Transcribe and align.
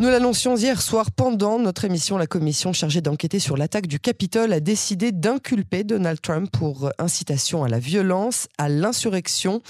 Nous 0.00 0.10
l'annoncions 0.10 0.56
hier 0.56 0.80
soir 0.80 1.10
pendant 1.10 1.58
notre 1.58 1.84
émission. 1.84 2.18
La 2.18 2.28
commission 2.28 2.72
chargée 2.72 3.00
d'enquêter 3.00 3.40
sur 3.40 3.56
l'attaque 3.56 3.88
du 3.88 3.98
Capitole 3.98 4.52
a 4.52 4.60
décidé 4.60 5.10
d'inculper 5.10 5.82
Donald 5.82 6.20
Trump 6.20 6.48
pour 6.52 6.92
incitation 7.00 7.64
à 7.64 7.68
la 7.68 7.80
violence, 7.80 8.46
à 8.58 8.68
l'insurrection, 8.68 9.60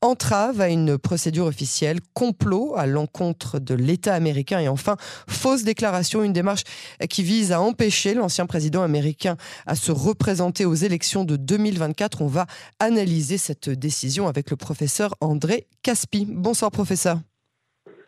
entrave 0.00 0.60
à 0.60 0.68
une 0.68 0.98
procédure 0.98 1.46
officielle, 1.46 1.98
complot 2.14 2.74
à 2.76 2.86
l'encontre 2.86 3.58
de 3.58 3.74
l'État 3.74 4.14
américain 4.14 4.60
et 4.60 4.68
enfin 4.68 4.96
fausse 5.26 5.64
déclaration, 5.64 6.22
une 6.22 6.32
démarche 6.32 6.62
qui 7.10 7.24
vise 7.24 7.50
à 7.50 7.60
empêcher 7.60 8.14
l'ancien 8.14 8.46
président 8.46 8.84
américain 8.84 9.36
à 9.66 9.74
se 9.74 9.90
représenter 9.90 10.64
aux 10.64 10.74
élections 10.74 11.24
de 11.24 11.34
2024. 11.34 12.22
On 12.22 12.28
va 12.28 12.46
analyser 12.78 13.36
cette 13.36 13.68
décision 13.68 14.28
avec 14.28 14.48
le 14.48 14.56
professeur 14.56 15.16
André 15.20 15.66
Caspi. 15.82 16.24
Bonsoir 16.30 16.70
professeur. 16.70 17.18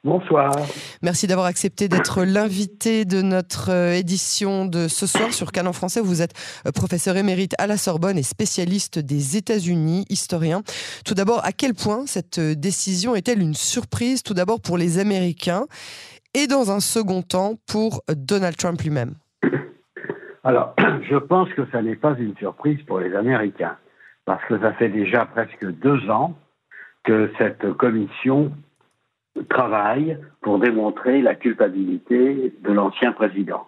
Bonsoir. 0.04 0.52
Merci 1.02 1.26
d'avoir 1.26 1.46
accepté 1.46 1.88
d'être 1.88 2.24
l'invité 2.24 3.06
de 3.06 3.22
notre 3.22 3.70
euh, 3.70 3.92
édition 3.94 4.66
de 4.66 4.86
ce 4.86 5.06
soir 5.06 5.32
sur 5.32 5.50
Canon 5.50 5.72
Français. 5.72 6.02
Vous 6.02 6.20
êtes 6.20 6.34
euh, 6.66 6.72
professeur 6.72 7.16
émérite 7.16 7.54
à 7.56 7.66
la 7.66 7.78
Sorbonne 7.78 8.18
et 8.18 8.22
spécialiste 8.22 8.98
des 8.98 9.38
États-Unis, 9.38 10.04
historien. 10.10 10.60
Tout 11.06 11.14
d'abord, 11.14 11.40
à 11.42 11.52
quel 11.52 11.72
point 11.72 12.04
cette 12.04 12.38
euh, 12.38 12.54
décision 12.54 13.14
est-elle 13.14 13.40
une 13.40 13.54
surprise? 13.54 14.22
Tout 14.22 14.34
d'abord 14.34 14.60
pour 14.60 14.76
les 14.76 14.98
Américains 14.98 15.64
et 16.34 16.46
dans 16.48 16.70
un 16.70 16.80
second 16.80 17.22
temps 17.22 17.54
pour 17.66 18.02
Donald 18.14 18.58
Trump 18.58 18.82
lui-même. 18.82 19.14
Alors, 20.44 20.74
je 21.08 21.16
pense 21.16 21.48
que 21.54 21.62
ça 21.72 21.80
n'est 21.80 21.96
pas 21.96 22.14
une 22.18 22.36
surprise 22.36 22.82
pour 22.86 23.00
les 23.00 23.16
Américains 23.16 23.78
parce 24.26 24.44
que 24.50 24.60
ça 24.60 24.74
fait 24.74 24.90
déjà 24.90 25.24
presque 25.24 25.64
deux 25.80 26.10
ans 26.10 26.36
que 27.04 27.32
cette 27.38 27.72
commission 27.72 28.52
travaille 29.48 30.18
pour 30.40 30.58
démontrer 30.58 31.20
la 31.22 31.34
culpabilité 31.34 32.52
de 32.62 32.72
l'ancien 32.72 33.12
président. 33.12 33.66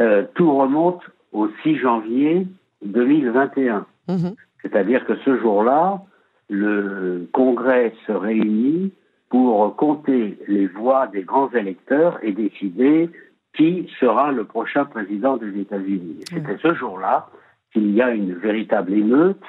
Euh, 0.00 0.24
tout 0.34 0.54
remonte 0.54 1.02
au 1.32 1.48
6 1.62 1.76
janvier 1.76 2.46
2021. 2.82 3.86
Mhm. 4.08 4.34
C'est-à-dire 4.62 5.04
que 5.06 5.16
ce 5.24 5.38
jour-là, 5.38 6.02
le 6.48 7.28
Congrès 7.32 7.94
se 8.06 8.12
réunit 8.12 8.92
pour 9.28 9.76
compter 9.76 10.38
les 10.48 10.66
voix 10.66 11.06
des 11.06 11.22
grands 11.22 11.50
électeurs 11.52 12.18
et 12.22 12.32
décider 12.32 13.10
qui 13.54 13.90
sera 14.00 14.32
le 14.32 14.44
prochain 14.44 14.84
président 14.84 15.36
des 15.36 15.60
États-Unis. 15.60 16.24
Mhm. 16.32 16.38
C'était 16.38 16.58
ce 16.62 16.74
jour-là 16.74 17.28
qu'il 17.72 17.90
y 17.92 18.02
a 18.02 18.10
une 18.10 18.34
véritable 18.34 18.92
émeute 18.92 19.42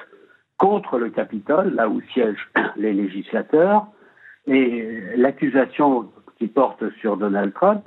contre 0.58 0.98
le 0.98 1.10
Capitole, 1.10 1.74
là 1.74 1.88
où 1.88 2.00
siègent 2.12 2.48
les 2.76 2.92
législateurs, 2.92 3.86
et 4.46 5.02
l'accusation 5.16 6.10
qui 6.38 6.48
porte 6.48 6.82
sur 7.00 7.16
Donald 7.16 7.52
Trump, 7.54 7.82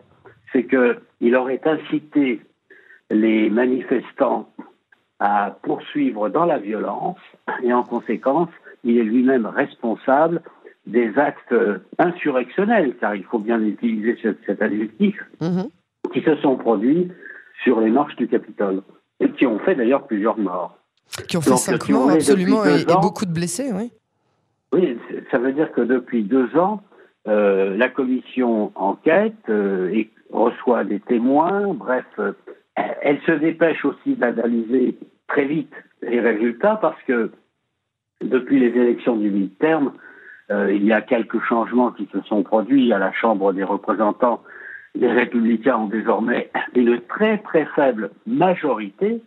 c'est 0.52 0.66
qu'il 0.66 1.36
aurait 1.36 1.62
incité 1.66 2.42
les 3.10 3.50
manifestants 3.50 4.50
à 5.20 5.58
poursuivre 5.64 6.30
dans 6.30 6.46
la 6.46 6.58
violence 6.58 7.20
et 7.64 7.74
en 7.74 7.84
conséquence, 7.84 8.50
il 8.84 8.98
est 8.98 9.04
lui-même 9.04 9.46
responsable 9.46 10.42
des 10.86 11.18
actes 11.18 11.56
insurrectionnels, 11.98 12.96
car 13.00 13.16
il 13.16 13.24
faut 13.24 13.40
bien 13.40 13.62
utiliser 13.62 14.18
cet 14.46 14.62
adjectif, 14.62 15.16
mhm. 15.42 15.68
qui 16.14 16.22
se 16.22 16.36
sont 16.38 16.58
produits 16.58 17.12
sur 17.64 17.80
les 17.82 17.90
marches 17.90 18.16
du 18.18 18.28
Capitole 18.28 18.82
et 19.20 19.32
qui 19.32 19.46
ont 19.46 19.60
fait 19.60 19.76
d'ailleurs 19.76 20.06
plusieurs 20.06 20.38
morts. 20.38 20.78
Qui 21.28 21.38
ont 21.38 21.42
fait 21.42 21.58
cinq 21.58 21.90
morts, 21.90 22.12
absolument, 22.12 22.66
et, 22.66 22.86
beaucoup 23.02 23.26
de 23.26 23.32
blessés, 23.32 23.72
oui. 23.74 23.92
Oui, 24.74 24.98
ça 25.32 25.38
veut 25.38 25.54
dire 25.54 25.72
que 25.72 25.82
depuis 25.82 26.24
deux 26.24 26.56
ans, 26.58 26.82
euh, 27.28 27.76
la 27.76 27.90
commission 27.90 28.72
enquête 28.76 29.34
euh, 29.50 29.90
et 29.92 30.12
reçoit 30.32 30.84
des 30.84 31.00
témoins. 31.00 31.74
Bref, 31.74 32.06
euh, 32.20 32.34
elle 32.76 33.20
se 33.22 33.32
dépêche 33.32 33.84
aussi 33.84 34.16
d'analyser 34.16 34.98
très 35.28 35.46
vite 35.46 35.74
les 36.04 36.20
résultats 36.20 36.76
parce 36.76 37.02
que 37.08 37.32
depuis 38.22 38.60
les 38.60 38.80
élections 38.80 39.16
du 39.16 39.32
mi-terme, 39.32 39.94
il 40.52 40.86
y 40.86 40.94
a 40.94 41.02
quelques 41.02 41.42
changements 41.42 41.92
qui 41.92 42.08
se 42.14 42.22
sont 42.22 42.44
produits 42.44 42.94
à 42.94 43.00
la 43.00 43.12
Chambre 43.12 43.52
des 43.52 43.64
représentants. 43.64 44.44
Les 44.94 45.12
républicains 45.12 45.78
ont 45.78 45.88
désormais 45.88 46.52
une 46.76 47.02
très 47.02 47.40
très 47.40 47.66
faible 47.76 48.12
majorité 48.28 49.24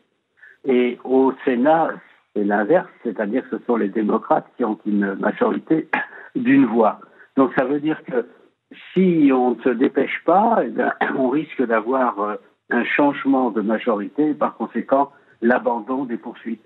et 0.64 0.98
au 1.02 1.32
Sénat, 1.44 1.90
c'est 2.38 2.44
l'inverse, 2.44 2.88
c'est-à-dire 3.02 3.42
que 3.48 3.58
ce 3.58 3.64
sont 3.64 3.76
les 3.76 3.88
démocrates 3.88 4.46
qui 4.56 4.64
ont 4.64 4.78
une 4.86 5.14
majorité 5.14 5.88
d'une 6.36 6.66
voix. 6.66 7.00
Donc 7.36 7.50
ça 7.58 7.64
veut 7.64 7.80
dire 7.80 8.00
que 8.04 8.26
si 8.92 9.30
on 9.32 9.56
ne 9.56 9.62
se 9.62 9.70
dépêche 9.70 10.22
pas, 10.24 10.60
eh 10.64 10.72
on 11.18 11.28
risque 11.28 11.62
d'avoir 11.66 12.20
euh, 12.20 12.34
un 12.70 12.84
changement 12.84 13.50
de 13.50 13.60
majorité 13.60 14.30
et 14.30 14.34
par 14.34 14.56
conséquent 14.56 15.10
l'abandon 15.42 16.04
des 16.04 16.16
poursuites. 16.16 16.62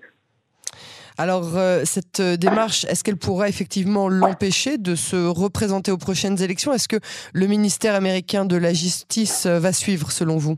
Alors, 1.17 1.57
euh, 1.57 1.81
cette 1.85 2.19
euh, 2.19 2.37
démarche, 2.37 2.85
est-ce 2.85 3.03
qu'elle 3.03 3.17
pourrait 3.17 3.49
effectivement 3.49 4.09
l'empêcher 4.09 4.79
de 4.79 4.95
se 4.95 5.27
représenter 5.27 5.91
aux 5.91 5.97
prochaines 5.97 6.41
élections? 6.41 6.73
Est-ce 6.73 6.87
que 6.87 6.97
le 7.33 7.45
ministère 7.45 7.93
américain 7.93 8.45
de 8.45 8.57
la 8.57 8.73
Justice 8.73 9.45
va 9.45 9.71
suivre, 9.71 10.11
selon 10.11 10.37
vous? 10.37 10.57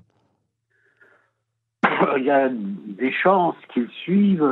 Il 2.17 2.23
y 2.23 2.31
a 2.31 2.49
des 2.49 3.11
chances 3.11 3.55
qu'ils 3.73 3.89
suivent. 3.89 4.45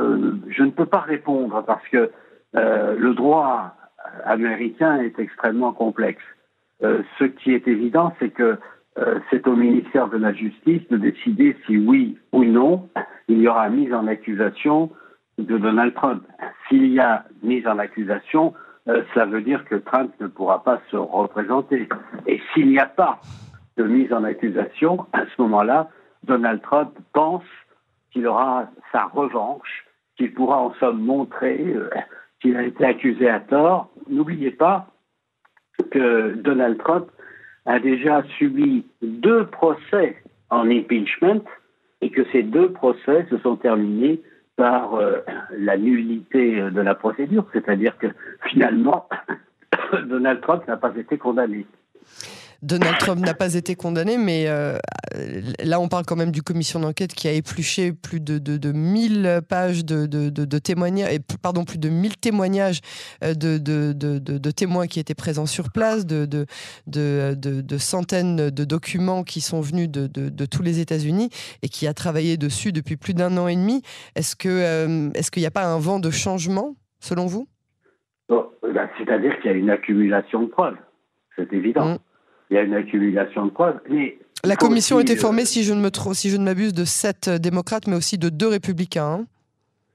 Je 0.48 0.62
ne 0.62 0.70
peux 0.70 0.86
pas 0.86 1.00
répondre 1.00 1.62
parce 1.66 1.86
que 1.88 2.10
le 2.54 3.14
droit 3.14 3.74
américain 4.24 4.98
est 4.98 5.18
extrêmement 5.18 5.72
complexe. 5.72 6.22
Euh, 6.82 7.02
ce 7.18 7.24
qui 7.24 7.52
est 7.52 7.66
évident, 7.68 8.12
c'est 8.18 8.30
que 8.30 8.58
euh, 8.98 9.18
c'est 9.30 9.46
au 9.46 9.56
ministère 9.56 10.08
de 10.08 10.18
la 10.18 10.32
Justice 10.32 10.82
de 10.90 10.96
décider 10.96 11.56
si 11.66 11.78
oui 11.78 12.18
ou 12.32 12.44
non 12.44 12.88
il 13.28 13.40
y 13.40 13.48
aura 13.48 13.68
mise 13.68 13.92
en 13.92 14.06
accusation 14.06 14.90
de 15.38 15.56
Donald 15.58 15.94
Trump. 15.94 16.22
S'il 16.68 16.92
y 16.92 17.00
a 17.00 17.24
mise 17.42 17.66
en 17.66 17.78
accusation, 17.78 18.54
euh, 18.88 19.02
cela 19.12 19.26
veut 19.26 19.40
dire 19.40 19.64
que 19.64 19.76
Trump 19.76 20.12
ne 20.20 20.26
pourra 20.26 20.62
pas 20.62 20.80
se 20.90 20.96
représenter. 20.96 21.88
Et 22.26 22.40
s'il 22.52 22.68
n'y 22.68 22.78
a 22.78 22.86
pas 22.86 23.20
de 23.76 23.84
mise 23.84 24.12
en 24.12 24.22
accusation, 24.24 25.06
à 25.12 25.22
ce 25.24 25.42
moment-là, 25.42 25.88
Donald 26.24 26.62
Trump 26.62 26.96
pense 27.12 27.44
qu'il 28.12 28.26
aura 28.26 28.68
sa 28.92 29.04
revanche, 29.04 29.86
qu'il 30.16 30.32
pourra 30.32 30.58
en 30.58 30.74
somme 30.74 31.00
montrer 31.00 31.74
qu'il 32.40 32.56
a 32.56 32.62
été 32.62 32.84
accusé 32.84 33.28
à 33.28 33.40
tort. 33.40 33.90
N'oubliez 34.08 34.50
pas 34.50 34.86
que 35.90 36.34
Donald 36.34 36.78
Trump 36.78 37.06
a 37.66 37.78
déjà 37.78 38.22
subi 38.38 38.86
deux 39.02 39.46
procès 39.46 40.16
en 40.50 40.70
impeachment 40.70 41.42
et 42.00 42.10
que 42.10 42.24
ces 42.32 42.42
deux 42.42 42.70
procès 42.70 43.26
se 43.30 43.38
sont 43.38 43.56
terminés 43.56 44.20
par 44.56 44.94
euh, 44.94 45.18
la 45.50 45.76
nullité 45.76 46.60
de 46.60 46.80
la 46.80 46.94
procédure, 46.94 47.46
c'est-à-dire 47.52 47.96
que 47.98 48.06
finalement, 48.44 49.08
Donald 50.04 50.40
Trump 50.42 50.66
n'a 50.68 50.76
pas 50.76 50.94
été 50.96 51.18
condamné. 51.18 51.66
Donald 52.64 52.96
Trump 52.98 53.20
n'a 53.20 53.34
pas 53.34 53.54
été 53.54 53.74
condamné, 53.74 54.16
mais 54.16 54.46
euh, 54.48 54.78
là, 55.62 55.80
on 55.80 55.88
parle 55.88 56.04
quand 56.06 56.16
même 56.16 56.30
du 56.30 56.42
commission 56.42 56.80
d'enquête 56.80 57.12
qui 57.12 57.28
a 57.28 57.32
épluché 57.32 57.92
plus 57.92 58.20
de, 58.20 58.38
de, 58.38 58.72
1000 58.72 59.42
pages 59.46 59.84
de, 59.84 60.06
de, 60.06 60.58
témoignages, 60.58 61.18
pardon, 61.42 61.64
plus 61.64 61.78
de 61.78 61.90
1000 61.90 62.16
témoignages 62.16 62.80
euh, 63.22 63.34
de, 63.34 64.50
témoins 64.50 64.86
qui 64.86 64.98
étaient 64.98 65.14
présents 65.14 65.44
sur 65.44 65.70
place, 65.70 66.06
de, 66.06 66.24
de, 66.86 67.78
centaines 67.78 68.48
de 68.48 68.64
documents 68.64 69.24
qui 69.24 69.42
sont 69.42 69.60
venus 69.60 69.90
de, 69.90 70.46
tous 70.46 70.62
les 70.62 70.80
États-Unis 70.80 71.28
et 71.62 71.68
qui 71.68 71.86
a 71.86 71.92
travaillé 71.92 72.38
dessus 72.38 72.72
depuis 72.72 72.96
plus 72.96 73.12
d'un 73.12 73.36
an 73.36 73.46
et 73.46 73.56
demi. 73.56 73.82
Est-ce 74.16 74.36
euh, 74.46 75.10
qu'il 75.30 75.42
n'y 75.42 75.46
a 75.46 75.50
pas 75.50 75.66
un 75.66 75.78
vent 75.78 76.00
de 76.00 76.10
changement, 76.10 76.76
selon 76.98 77.26
vous 77.26 77.46
bah, 78.28 78.88
C'est-à-dire 78.96 79.38
qu'il 79.40 79.50
y 79.50 79.54
a 79.54 79.56
une 79.56 79.70
accumulation 79.70 80.42
de 80.42 80.46
preuves, 80.46 80.76
c'est 81.36 81.52
évident. 81.52 81.94
Mmh 81.94 81.98
il 82.50 82.56
y 82.56 82.58
a 82.58 82.62
une 82.62 82.74
accumulation 82.74 83.46
de 83.46 83.50
preuves. 83.50 83.80
la 84.44 84.56
commission 84.56 85.00
était 85.00 85.16
formée, 85.16 85.42
euh, 85.42 85.46
si 85.46 85.64
je 85.64 85.72
ne 85.72 85.80
me 85.80 85.90
si 86.12 86.30
je 86.30 86.36
ne 86.36 86.44
m'abuse, 86.44 86.74
de 86.74 86.84
sept 86.84 87.28
euh, 87.28 87.38
démocrates, 87.38 87.86
mais 87.86 87.96
aussi 87.96 88.18
de 88.18 88.28
deux 88.28 88.48
républicains. 88.48 89.20
Hein. 89.20 89.24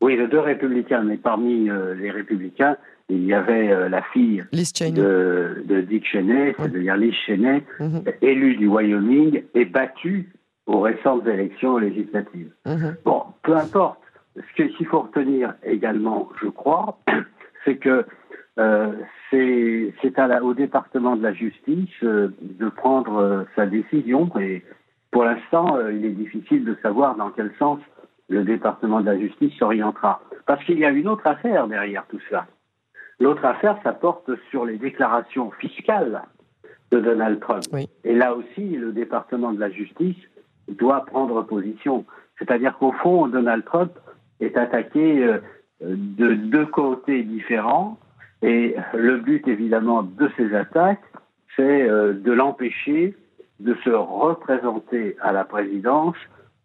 oui, 0.02 0.18
de 0.18 0.26
deux 0.26 0.40
républicains, 0.40 1.04
mais 1.04 1.18
parmi 1.18 1.70
euh, 1.70 1.94
les 1.94 2.12
républicains, 2.12 2.78
il 3.10 3.26
y 3.26 3.34
avait 3.34 3.90
la 3.90 4.04
fille 4.14 4.44
de, 4.52 5.82
Dick 5.90 6.06
Cheney, 6.06 6.54
c'est-à-dire 6.58 6.96
Liz 6.96 7.16
Cheney, 7.26 7.64
mhm. 7.80 8.04
élue 8.22 8.56
du 8.56 8.68
Wyoming 8.68 9.42
et 9.56 9.66
battue 9.66 10.32
aux 10.68 10.82
récentes 10.82 11.26
élections 11.26 11.78
législatives. 11.80 12.52
Mhm. 12.68 12.98
Bon, 13.04 13.24
peu 13.42 13.56
importe. 13.56 14.00
Ce 14.36 14.64
qu'il 14.64 14.86
faut 14.86 15.02
retenir 15.02 15.56
également, 15.64 16.30
je 16.40 16.50
crois, 16.50 17.00
c'est 17.66 17.78
que 17.78 18.06
euh, 18.58 18.94
c'est 19.30 19.94
au 20.42 20.54
département 20.54 21.16
de 21.16 21.24
la 21.24 21.34
justice 21.34 21.90
euh, 22.04 22.30
de 22.42 22.70
prendre 22.70 23.18
euh, 23.18 23.44
sa 23.56 23.66
décision 23.66 24.30
et 24.40 24.64
pour 25.12 25.24
l'instant, 25.24 25.80
il 25.90 26.06
est 26.06 26.12
difficile 26.12 26.64
de 26.66 26.78
savoir 26.84 27.16
dans 27.16 27.32
quel 27.32 27.52
sens 27.58 27.80
le 28.28 28.44
département 28.44 29.02
de 29.02 29.08
la 29.08 29.18
justice 29.18 29.52
s'orientera. 29.58 30.22
Parce 30.46 30.64
qu'il 30.66 30.78
y 30.78 30.86
a 30.86 30.92
une 30.92 31.08
autre 31.08 31.26
affaire 31.26 31.68
derrière 31.68 32.06
tout 32.10 32.20
cela. 32.30 32.46
L'autre 33.20 33.44
affaire, 33.44 33.80
ça 33.82 33.92
porte 33.92 34.30
sur 34.52 34.66
les 34.66 34.78
déclarations 34.78 35.50
fiscales 35.60 36.22
de 36.92 37.00
Donald 37.00 37.40
Trump. 37.40 37.64
Et 38.04 38.14
là 38.14 38.36
aussi, 38.36 38.62
le 38.62 38.92
département 38.92 39.52
de 39.52 39.60
la 39.60 39.72
justice 39.72 40.18
doit 40.68 41.04
prendre 41.06 41.42
position. 41.42 42.06
C'est-à-dire 42.38 42.78
qu'au 42.78 42.92
fond, 42.92 43.28
Donald 43.28 43.66
Trump 43.66 43.92
est 44.42 44.56
attaqué 44.58 45.40
de 45.82 46.34
deux 46.36 46.68
côtés 46.68 47.24
différents. 47.24 47.98
Et 48.42 48.76
le 48.94 49.18
but, 49.18 49.48
évidemment, 49.48 50.04
de 50.04 50.30
ces 50.38 50.56
attaques, 50.56 51.04
c'est 51.56 51.90
euh, 51.90 52.14
de 52.14 52.32
l'empêcher 52.32 53.16
de 53.60 53.76
se 53.84 53.90
représenter 53.90 55.18
à 55.22 55.34
la 55.34 55.44
présidence 55.44 56.16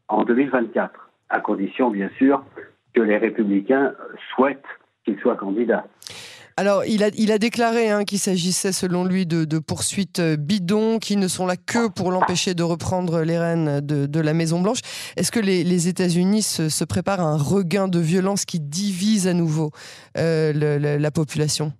en 0.08 0.24
2024, 0.24 1.10
à 1.30 1.40
condition, 1.40 1.90
bien 1.90 2.08
sûr, 2.16 2.44
que 2.92 3.00
les 3.00 3.16
républicains 3.16 3.94
souhaitent 4.34 4.62
qu'il 5.04 5.18
soit 5.18 5.36
candidat. 5.36 5.84
Alors, 6.56 6.84
il 6.84 7.02
a, 7.02 7.38
déclaré 7.38 7.90
hein, 7.90 8.04
qu'il 8.04 8.18
s'agissait, 8.18 8.70
selon 8.70 9.04
lui, 9.04 9.26
de, 9.26 9.58
poursuites 9.58 10.20
euh, 10.20 10.36
bidons 10.36 11.00
qui 11.00 11.16
ne 11.16 11.26
sont 11.26 11.46
là 11.46 11.56
que 11.56 11.92
pour 11.92 12.12
l'empêcher 12.12 12.54
de 12.54 12.62
reprendre 12.62 13.22
les 13.22 13.38
rênes 13.38 13.80
de, 13.80 14.20
la 14.20 14.34
Maison-Blanche. 14.34 14.78
Est-ce 15.16 15.32
que 15.32 15.40
les, 15.40 15.88
États-Unis 15.88 16.42
se, 16.42 16.84
préparent 16.84 17.20
à 17.20 17.24
un 17.24 17.36
regain 17.36 17.88
de 17.88 17.98
violence 17.98 18.44
qui 18.44 18.60
divise 18.60 19.26
à 19.26 19.34
nouveau 19.34 19.70
euh, 20.16 20.52
la 20.52 21.10
population? 21.10 21.72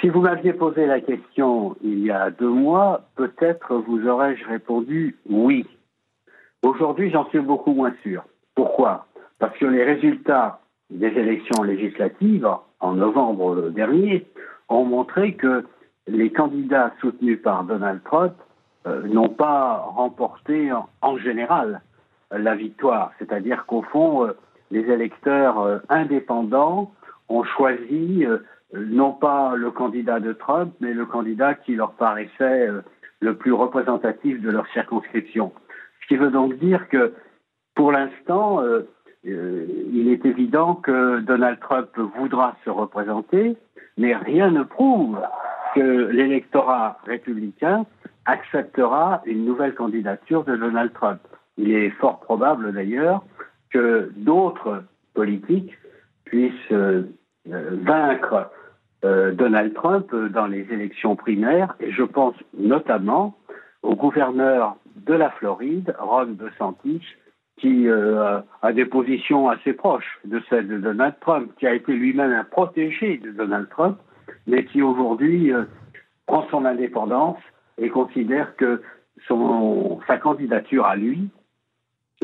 Si 0.00 0.08
vous 0.08 0.20
m'aviez 0.20 0.52
posé 0.52 0.86
la 0.86 1.00
question 1.00 1.76
il 1.82 2.04
y 2.04 2.12
a 2.12 2.30
deux 2.30 2.48
mois, 2.48 3.08
peut-être 3.16 3.74
vous 3.88 4.06
aurais-je 4.06 4.46
répondu 4.46 5.16
oui. 5.28 5.66
Aujourd'hui, 6.62 7.10
j'en 7.10 7.28
suis 7.30 7.40
beaucoup 7.40 7.74
moins 7.74 7.92
sûr. 8.02 8.24
Pourquoi? 8.54 9.06
Parce 9.40 9.58
que 9.58 9.66
les 9.66 9.82
résultats 9.82 10.60
des 10.90 11.08
élections 11.08 11.62
législatives 11.62 12.48
en 12.84 12.94
novembre 12.94 13.70
dernier 13.70 14.26
ont 14.68 14.84
montré 14.84 15.34
que 15.34 15.64
les 16.06 16.30
candidats 16.30 16.92
soutenus 17.00 17.40
par 17.40 17.64
Donald 17.64 18.02
Trump 18.04 18.34
euh, 18.86 19.02
n'ont 19.08 19.30
pas 19.30 19.78
remporté 19.78 20.70
en, 21.00 21.16
général 21.16 21.80
la 22.30 22.54
victoire. 22.54 23.12
C'est-à-dire 23.18 23.64
qu'au 23.66 23.82
fond, 23.82 24.26
euh, 24.26 24.32
les 24.70 24.80
électeurs 24.80 25.60
euh, 25.60 25.78
indépendants 25.88 26.92
ont 27.30 27.44
choisi 27.44 28.26
non 28.74 29.12
pas 29.12 29.54
le 29.56 29.70
candidat 29.70 30.20
de 30.20 30.34
Trump, 30.34 30.74
mais 30.80 30.92
le 30.92 31.06
candidat 31.06 31.54
qui 31.54 31.74
leur 31.74 31.92
paraissait 31.92 32.68
le 33.20 33.34
plus 33.34 33.52
représentatif 33.52 34.42
de 34.42 34.50
leur 34.50 34.66
circonscription. 34.74 35.52
Ce 36.02 36.08
qui 36.08 36.16
veut 36.16 36.30
donc 36.30 36.58
dire 36.58 36.86
que 36.90 37.14
pour 37.74 37.92
l'instant, 37.92 38.60
il 39.24 40.08
est 40.08 40.24
évident 40.26 40.74
que 40.74 41.20
Donald 41.20 41.58
Trump 41.60 41.88
voudra 42.18 42.56
se 42.64 42.70
représenter, 42.70 43.56
mais 43.96 44.14
rien 44.14 44.50
ne 44.50 44.62
prouve 44.62 45.18
que 45.74 46.08
l'électorat 46.10 46.98
républicain 47.06 47.86
acceptera 48.26 49.22
une 49.26 49.44
nouvelle 49.44 49.74
candidature 49.74 50.44
de 50.44 50.56
Donald 50.56 50.92
Trump. 50.92 51.20
Il 51.56 51.72
est 51.72 51.90
fort 51.90 52.20
probable 52.20 52.72
d'ailleurs 52.72 53.24
que 53.70 54.10
d'autres 54.16 54.84
politiques 55.14 55.72
puissent 56.24 56.72
euh, 56.72 57.02
vaincre 57.46 58.50
euh, 59.04 59.32
Donald 59.32 59.74
Trump 59.74 60.14
dans 60.14 60.46
les 60.46 60.66
élections 60.70 61.16
primaires, 61.16 61.74
et 61.80 61.92
je 61.92 62.02
pense 62.02 62.34
notamment 62.56 63.36
au 63.82 63.94
gouverneur 63.94 64.76
de 64.96 65.14
la 65.14 65.30
Floride, 65.30 65.94
Ron 65.98 66.36
DeSantis, 66.38 67.02
qui 67.56 67.88
euh, 67.88 68.40
a 68.62 68.72
des 68.72 68.84
positions 68.84 69.48
assez 69.48 69.72
proches 69.72 70.18
de 70.24 70.40
celles 70.50 70.68
de 70.68 70.78
Donald 70.78 71.14
Trump, 71.20 71.52
qui 71.58 71.66
a 71.66 71.74
été 71.74 71.92
lui-même 71.92 72.32
un 72.32 72.44
protégé 72.44 73.18
de 73.18 73.30
Donald 73.30 73.68
Trump, 73.70 73.98
mais 74.46 74.64
qui 74.64 74.82
aujourd'hui 74.82 75.52
euh, 75.52 75.64
prend 76.26 76.46
son 76.50 76.64
indépendance 76.64 77.38
et 77.78 77.88
considère 77.90 78.56
que 78.56 78.82
son, 79.28 80.00
sa 80.06 80.18
candidature 80.18 80.84
à 80.86 80.96
lui 80.96 81.28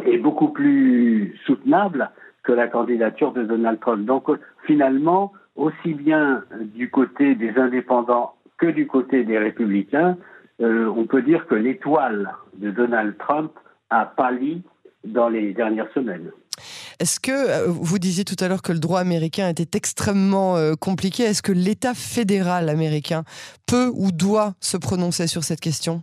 est 0.05 0.19
beaucoup 0.19 0.49
plus 0.49 1.37
soutenable 1.47 2.11
que 2.43 2.53
la 2.53 2.69
candidature 2.69 3.32
de 3.32 3.43
Donald 3.44 3.81
Trump. 3.81 4.05
Donc 4.06 4.29
finalement, 4.67 5.32
aussi 5.56 5.94
bien 5.94 6.43
du 6.50 6.91
côté 6.91 7.35
des 7.35 7.56
indépendants 7.56 8.35
que 8.59 8.67
du 8.67 8.87
côté 8.87 9.25
des 9.25 9.38
républicains, 9.38 10.17
euh, 10.61 10.93
on 10.94 11.06
peut 11.06 11.23
dire 11.23 11.47
que 11.47 11.55
l'étoile 11.55 12.35
de 12.55 12.71
Donald 12.71 13.17
Trump 13.19 13.53
a 13.91 14.05
pâli 14.05 14.62
dans 15.05 15.29
les 15.29 15.52
dernières 15.52 15.91
semaines. 15.93 16.31
Est-ce 16.99 17.20
que, 17.20 17.32
euh, 17.32 17.67
vous 17.69 17.99
disiez 17.99 18.25
tout 18.25 18.37
à 18.41 18.49
l'heure 18.49 18.62
que 18.62 18.73
le 18.73 18.79
droit 18.79 19.00
américain 19.00 19.49
était 19.49 19.76
extrêmement 19.76 20.56
euh, 20.56 20.75
compliqué, 20.75 21.23
est-ce 21.25 21.43
que 21.43 21.52
l'État 21.52 21.94
fédéral 21.94 22.69
américain 22.69 23.23
peut 23.67 23.91
ou 23.94 24.12
doit 24.12 24.52
se 24.61 24.76
prononcer 24.76 25.26
sur 25.26 25.43
cette 25.43 25.61
question? 25.61 26.02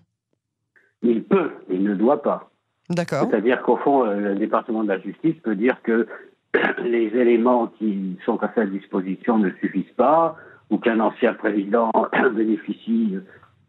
Il 1.03 1.23
peut, 1.23 1.51
il 1.69 1.83
ne 1.83 1.93
doit 1.93 2.23
pas. 2.23 2.49
D'accord. 2.89 3.27
C'est-à-dire 3.29 3.61
qu'au 3.61 3.77
fond, 3.77 4.05
euh, 4.05 4.15
le 4.15 4.35
département 4.35 4.83
de 4.83 4.89
la 4.89 4.99
justice 4.99 5.35
peut 5.43 5.55
dire 5.55 5.77
que 5.83 6.07
les 6.83 7.07
éléments 7.15 7.67
qui 7.67 8.17
sont 8.25 8.41
à 8.41 8.51
sa 8.55 8.65
disposition 8.65 9.37
ne 9.37 9.51
suffisent 9.61 9.95
pas, 9.95 10.35
ou 10.69 10.77
qu'un 10.77 10.99
ancien 10.99 11.33
président 11.33 11.91
bénéficie 12.33 13.17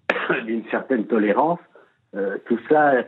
d'une 0.46 0.64
certaine 0.70 1.04
tolérance. 1.06 1.60
tout 2.46 2.58
ça 2.70 3.04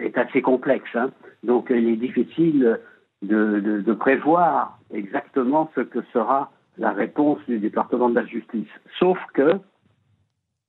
est 0.00 0.18
assez 0.18 0.42
complexe. 0.42 0.90
Hein. 0.94 1.10
Donc 1.42 1.66
il 1.70 1.88
est 1.88 1.96
difficile 1.96 2.78
de, 3.22 3.92
prévoir 3.92 4.78
exactement 4.92 5.70
ce 5.74 5.80
que 5.80 6.00
sera 6.12 6.50
la 6.78 6.92
réponse 6.92 7.38
du 7.46 7.58
département 7.58 8.08
de 8.08 8.16
la 8.16 8.26
justice. 8.26 8.68
Sauf 8.98 9.18
que 9.34 9.58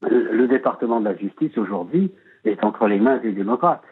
le 0.01 0.48
département 0.48 1.00
de 1.00 1.06
la 1.06 1.16
justice 1.16 1.57
aujourd'hui 1.57 2.12
est 2.44 2.63
entre 2.63 2.88
les 2.88 3.00
mains 3.00 3.18
des 3.18 3.31
démocrates. 3.31 3.84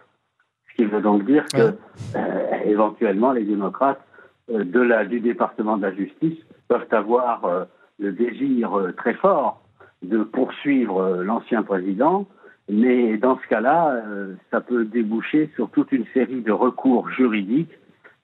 Ce 0.69 0.75
qui 0.75 0.86
veut 0.86 1.01
donc 1.01 1.25
dire 1.25 1.45
que 1.54 1.74
euh, 2.15 2.51
éventuellement 2.65 3.31
les 3.31 3.44
démocrates 3.44 4.01
euh, 4.50 4.63
de 4.63 4.80
la, 4.80 5.06
du 5.06 5.19
département 5.19 5.77
de 5.77 5.83
la 5.83 5.94
justice 5.94 6.38
peuvent 6.68 6.88
avoir 6.92 7.45
euh, 7.45 7.65
le 8.00 8.12
désir 8.12 8.71
très 8.97 9.13
fort 9.13 9.62
de 10.01 10.24
poursuivre 10.24 11.21
l'ancien 11.24 11.63
président 11.63 12.25
mais 12.71 13.18
dans 13.18 13.38
ce 13.38 13.47
cas-là, 13.47 14.01
euh, 14.07 14.35
ça 14.50 14.62
peut 14.62 14.85
déboucher 14.85 15.51
sur 15.56 15.69
toute 15.71 15.91
une 15.91 16.06
série 16.13 16.39
de 16.39 16.53
recours 16.53 17.09
juridiques 17.09 17.77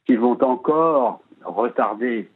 qui 0.05 0.15
vont 0.15 0.41
encore 0.41 1.21
retarder 1.43 2.29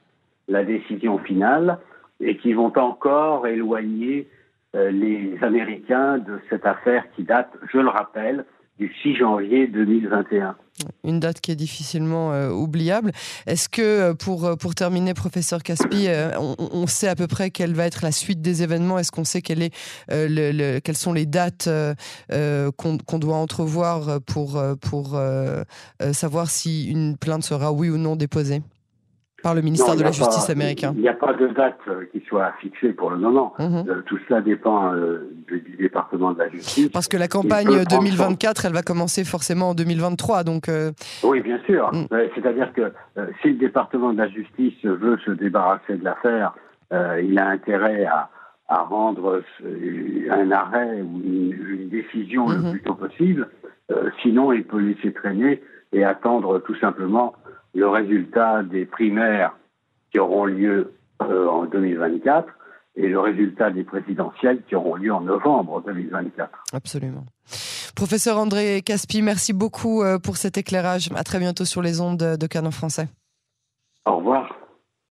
la 0.50 0.66
décision 0.66 1.20
finale 1.20 1.80
et 2.20 2.36
qui 2.36 2.52
vont 2.52 2.78
encore 2.78 3.48
éloigner 3.48 4.28
euh, 4.76 4.92
les 4.92 5.38
Américains 5.42 6.18
de 6.18 6.42
cette 6.50 6.66
affaire 6.66 7.06
qui 7.16 7.24
date, 7.24 7.50
je 7.72 7.78
le 7.78 7.88
rappelle, 7.88 8.44
du 8.82 8.92
6 9.04 9.16
janvier 9.16 9.68
2021. 9.68 10.56
Une 11.04 11.20
date 11.20 11.40
qui 11.40 11.52
est 11.52 11.56
difficilement 11.56 12.34
euh, 12.34 12.50
oubliable. 12.50 13.12
Est-ce 13.46 13.70
que, 13.70 13.82
euh, 13.82 14.14
pour, 14.16 14.46
euh, 14.46 14.56
pour 14.56 14.74
terminer, 14.74 15.14
professeur 15.14 15.62
Caspi, 15.62 16.08
on, 16.40 16.88
sait 16.88 17.08
à 17.08 17.16
peu 17.16 17.28
près 17.28 17.52
quelle 17.52 17.76
va 17.76 17.86
être 17.86 18.04
la 18.04 18.12
suite 18.12 18.42
des 18.42 18.64
événements? 18.64 18.98
Est-ce 18.98 19.12
qu'on 19.12 19.24
sait 19.24 19.42
quelles 19.42 19.70
sont 20.96 21.14
les 21.14 21.26
dates 21.28 21.70
qu'on 22.30 23.20
doit 23.20 23.36
entrevoir 23.36 24.20
pour, 24.22 24.62
pour 24.82 25.20
savoir 26.12 26.50
si 26.50 26.90
une 26.90 27.18
plainte 27.18 27.44
sera 27.44 27.72
oui 27.72 27.90
ou 27.90 27.98
non 27.98 28.16
déposée? 28.16 28.62
Par 29.42 29.56
le 29.56 29.62
ministère 29.62 29.96
de 29.96 30.04
la 30.04 30.12
Justice 30.12 30.50
américain 30.50 30.94
Il 30.96 31.02
n'y 31.02 31.10
a 31.10 31.14
pas 31.14 31.34
de 31.34 31.48
date 31.48 31.80
euh, 31.88 32.06
qui 32.12 32.22
soit 32.28 32.54
fixée 32.62 32.94
pour 32.94 33.10
le 33.10 33.18
moment. 33.18 33.54
Mhm. 33.60 33.86
Euh, 33.88 34.02
tout 34.06 34.20
cela 34.28 34.42
dépend 34.42 34.94
euh, 34.94 35.30
du, 35.48 35.62
département 35.80 36.34
de 36.34 36.40
la 36.40 36.50
Justice. 36.50 36.90
Parce 36.90 37.08
que 37.08 37.18
la 37.18 37.28
campagne 37.28 37.84
2024, 37.90 38.66
elle 38.66 38.74
va 38.74 38.82
commencer 38.82 39.24
forcément 39.24 39.70
en 39.70 39.74
2023. 39.74 40.44
Donc, 40.44 40.70
Oui, 41.24 41.42
bien 41.42 41.60
sûr. 41.66 41.92
Mm. 41.94 42.06
C'est-à-dire 42.36 42.72
que 42.74 42.94
si 43.42 43.50
le 43.50 43.56
département 43.56 44.14
de 44.14 44.18
la 44.18 44.30
Justice 44.30 44.84
veut 44.84 45.18
se 45.26 45.32
débarrasser 45.32 45.96
de 45.96 46.04
l'affaire, 46.04 46.54
il 46.92 47.38
a 47.40 47.48
intérêt 47.48 48.06
à, 48.06 48.30
rendre 48.70 49.42
un 50.30 50.52
arrêt 50.52 51.02
ou 51.02 51.22
une, 51.26 51.90
décision 51.90 52.48
le 52.48 52.58
mhm. 52.58 52.72
plus 52.72 52.82
tôt 52.84 52.94
possible. 52.94 53.50
sinon, 54.22 54.54
il 54.54 54.64
peut 54.64 54.80
laisser 54.80 55.12
traîner 55.12 55.62
et 55.92 56.04
attendre 56.06 56.60
tout 56.60 56.76
simplement 56.76 57.34
le 57.74 57.88
résultat 57.88 58.64
des 58.64 58.86
primaires 58.86 59.56
qui 60.12 60.20
auront 60.20 60.46
lieu 60.46 60.94
euh, 61.22 61.48
en 61.48 61.66
2024 61.66 62.48
et 62.98 63.08
le 63.08 63.20
résultat 63.20 63.72
des 63.72 63.84
présidentielles 63.84 64.62
qui 64.68 64.76
auront 64.76 64.96
lieu 64.96 65.14
en 65.14 65.22
novembre 65.22 65.82
2024. 65.86 66.50
Absolument. 66.74 67.26
Professeur 67.96 68.38
André 68.38 68.82
Caspi, 68.82 69.22
merci 69.22 69.54
beaucoup 69.54 70.02
euh, 70.02 70.20
pour 70.20 70.38
cet 70.38 70.58
éclairage. 70.58 71.10
À 71.16 71.24
très 71.24 71.40
bientôt 71.40 71.66
sur 71.66 71.82
les 71.82 72.02
ondes 72.02 72.38
de 72.38 72.48
Canon 72.48 72.72
français. 72.72 73.08
Au 74.06 74.18
revoir. 74.18 74.51